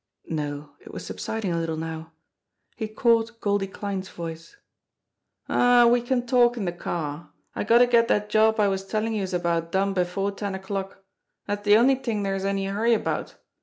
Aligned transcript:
No 0.31 0.71
it 0.79 0.91
was 0.91 1.05
subsiding 1.05 1.53
a 1.53 1.59
little 1.59 1.77
now. 1.77 2.11
He 2.75 2.87
caught 2.87 3.39
Goldie 3.39 3.67
Kline's 3.67 4.09
voice: 4.09 4.55
"Aw, 5.47 5.85
we 5.85 6.01
can 6.01 6.25
talk 6.25 6.57
in 6.57 6.65
de 6.65 6.71
car. 6.71 7.29
I 7.55 7.63
gotta 7.63 7.85
get 7.85 8.07
dat 8.07 8.27
job 8.27 8.59
I 8.59 8.67
was 8.67 8.83
tellin' 8.83 9.13
youse 9.13 9.31
about 9.31 9.71
done 9.71 9.93
before 9.93 10.31
ten 10.31 10.55
o'clock. 10.55 11.03
Dat's 11.47 11.65
de 11.65 11.77
only 11.77 11.97
t'ing 11.97 12.23
dere's 12.23 12.45
any 12.45 12.65
hurry 12.65 12.95
about. 12.95 13.35